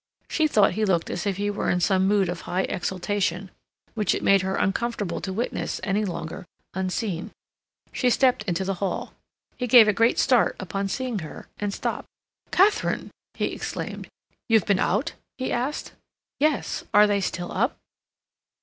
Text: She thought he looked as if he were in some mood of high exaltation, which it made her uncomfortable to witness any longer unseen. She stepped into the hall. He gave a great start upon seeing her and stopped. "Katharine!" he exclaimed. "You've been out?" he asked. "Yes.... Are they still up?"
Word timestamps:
She 0.27 0.47
thought 0.47 0.71
he 0.71 0.83
looked 0.83 1.11
as 1.11 1.27
if 1.27 1.37
he 1.37 1.51
were 1.51 1.69
in 1.69 1.79
some 1.79 2.07
mood 2.07 2.27
of 2.27 2.41
high 2.41 2.63
exaltation, 2.63 3.51
which 3.93 4.15
it 4.15 4.23
made 4.23 4.41
her 4.41 4.55
uncomfortable 4.55 5.21
to 5.21 5.31
witness 5.31 5.79
any 5.83 6.05
longer 6.05 6.47
unseen. 6.73 7.29
She 7.91 8.09
stepped 8.09 8.41
into 8.45 8.65
the 8.65 8.73
hall. 8.81 9.13
He 9.57 9.67
gave 9.67 9.87
a 9.87 9.93
great 9.93 10.17
start 10.17 10.55
upon 10.59 10.87
seeing 10.87 11.19
her 11.19 11.49
and 11.59 11.71
stopped. 11.71 12.07
"Katharine!" 12.49 13.11
he 13.35 13.53
exclaimed. 13.53 14.07
"You've 14.49 14.65
been 14.65 14.79
out?" 14.79 15.13
he 15.37 15.51
asked. 15.51 15.91
"Yes.... 16.39 16.83
Are 16.95 17.05
they 17.05 17.21
still 17.21 17.51
up?" 17.51 17.77